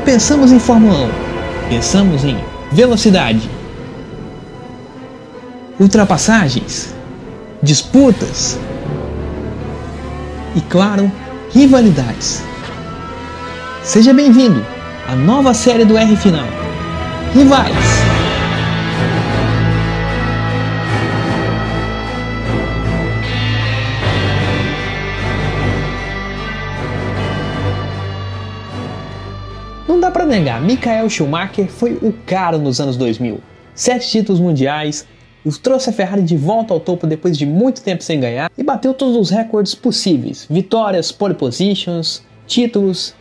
[0.00, 1.06] pensamos em Fórmula
[1.66, 2.36] 1, pensamos em
[2.70, 3.50] velocidade,
[5.78, 6.94] ultrapassagens,
[7.62, 8.58] disputas
[10.54, 11.10] e, claro,
[11.52, 12.42] rivalidades.
[13.82, 14.64] Seja bem-vindo
[15.08, 16.46] à nova série do R Final
[17.34, 18.03] Rivais.
[30.34, 33.40] Negar, Michael Schumacher foi o cara nos anos 2000.
[33.72, 35.06] Sete títulos mundiais,
[35.62, 38.92] trouxe a Ferrari de volta ao topo depois de muito tempo sem ganhar e bateu
[38.92, 43.14] todos os recordes possíveis: vitórias, pole positions, títulos.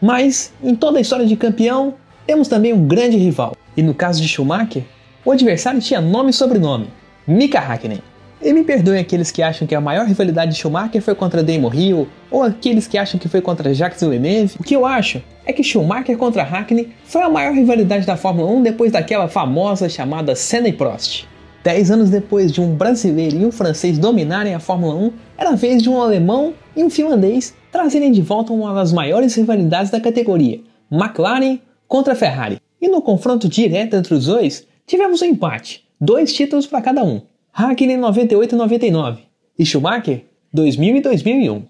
[0.00, 1.94] Mas em toda a história de campeão,
[2.26, 3.54] temos também um grande rival.
[3.76, 4.84] E no caso de Schumacher,
[5.24, 6.88] o adversário tinha nome e sobrenome:
[7.26, 8.00] Mika Hakkinen.
[8.40, 11.74] E me perdoem aqueles que acham que a maior rivalidade de Schumacher foi contra Damon
[11.74, 14.54] Hill, ou aqueles que acham que foi contra Jacques Villeneuve.
[14.60, 18.48] O que eu acho é que Schumacher contra Hakkinen foi a maior rivalidade da Fórmula
[18.52, 21.26] 1 depois daquela famosa chamada Senna e Prost.
[21.64, 25.56] Dez anos depois de um brasileiro e um francês dominarem a Fórmula 1, era a
[25.56, 30.00] vez de um alemão e um finlandês trazerem de volta uma das maiores rivalidades da
[30.00, 30.60] categoria,
[30.92, 32.60] McLaren contra Ferrari.
[32.80, 37.20] E no confronto direto entre os dois, tivemos um empate, dois títulos para cada um.
[37.60, 39.22] Hakkinen 98 e 99
[39.58, 41.62] e Schumacher 2000 e 2001.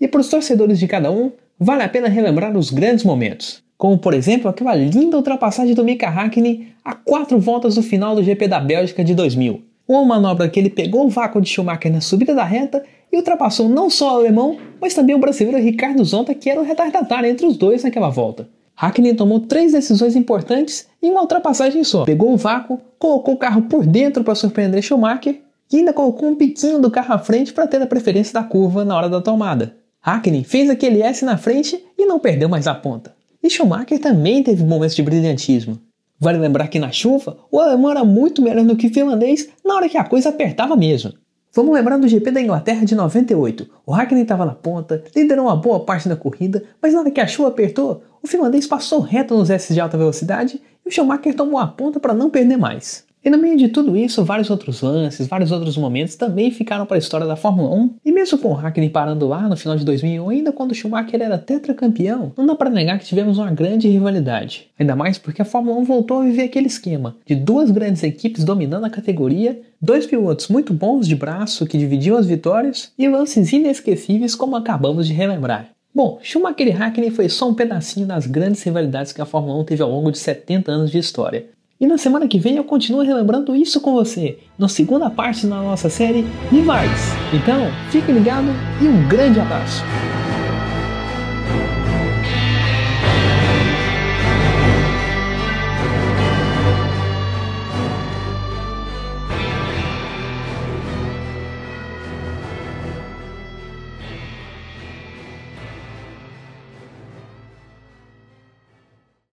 [0.00, 3.96] E para os torcedores de cada um, vale a pena relembrar os grandes momentos, como
[3.96, 8.48] por exemplo aquela linda ultrapassagem do Mika Hakkinen a quatro voltas do final do GP
[8.48, 9.62] da Bélgica de 2000.
[9.86, 13.68] Uma manobra que ele pegou o vácuo de Schumacher na subida da reta e ultrapassou
[13.68, 17.46] não só o alemão, mas também o brasileiro Ricardo Zonta, que era o retardatário entre
[17.46, 18.48] os dois naquela volta.
[18.76, 22.04] Hakkinen tomou três decisões importantes em uma ultrapassagem só.
[22.04, 25.40] Pegou o vácuo, colocou o carro por dentro para surpreender Schumacher
[25.72, 28.84] e ainda colocou um piquinho do carro à frente para ter a preferência da curva
[28.84, 29.76] na hora da tomada.
[30.02, 33.14] Hakkinen fez aquele S na frente e não perdeu mais a ponta.
[33.42, 35.78] E Schumacher também teve momentos de brilhantismo.
[36.18, 39.74] Vale lembrar que na chuva, o alemão era muito melhor do que o finlandês na
[39.74, 41.12] hora que a coisa apertava mesmo.
[41.56, 43.66] Vamos lembrar do GP da Inglaterra de 98.
[43.86, 47.18] O Hakkinen estava na ponta, liderou uma boa parte da corrida, mas na hora que
[47.18, 51.34] a chuva apertou, o finlandês passou reto nos S de alta velocidade e o Schumacher
[51.34, 53.05] tomou a ponta para não perder mais.
[53.26, 56.96] E no meio de tudo isso, vários outros lances, vários outros momentos também ficaram para
[56.96, 57.96] a história da Fórmula 1.
[58.04, 61.36] E mesmo com o Hakkinen parando lá no final de 2001, ainda quando Schumacher era
[61.36, 64.68] tetracampeão, não dá para negar que tivemos uma grande rivalidade.
[64.78, 68.44] Ainda mais porque a Fórmula 1 voltou a viver aquele esquema de duas grandes equipes
[68.44, 73.52] dominando a categoria, dois pilotos muito bons de braço que dividiam as vitórias e lances
[73.52, 75.70] inesquecíveis como acabamos de relembrar.
[75.92, 79.64] Bom, Schumacher e Hakkinen foi só um pedacinho das grandes rivalidades que a Fórmula 1
[79.64, 81.46] teve ao longo de 70 anos de história.
[81.78, 85.56] E na semana que vem eu continuo relembrando isso com você, na segunda parte da
[85.56, 87.12] nossa série Rivais.
[87.34, 88.48] Então, fique ligado
[88.80, 89.84] e um grande abraço!